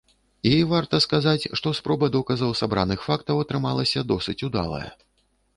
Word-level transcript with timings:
І, 0.51 0.53
варта 0.71 0.99
сказаць, 1.05 1.49
што 1.61 1.73
спроба 1.81 2.09
доказаў 2.17 2.57
сабраных 2.63 3.05
фактаў 3.09 3.45
атрымалася 3.45 4.07
досыць 4.15 4.41
удалая. 4.49 4.87